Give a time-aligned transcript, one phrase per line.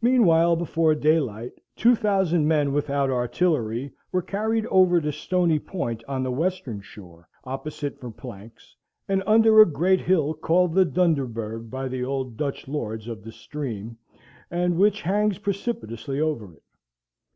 [0.00, 6.22] Meanwhile, before daylight, two thousand men without artillery, were carried over to Stoney Point on
[6.22, 8.76] the Western shore, opposite Verplancks,
[9.08, 13.32] and under a great hill called the Dunderberg by the old Dutch lords of the
[13.32, 13.98] stream,
[14.48, 16.62] and which hangs precipitously over it.